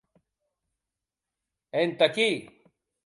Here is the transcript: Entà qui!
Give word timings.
Entà 1.83 2.11
qui! 2.17 2.29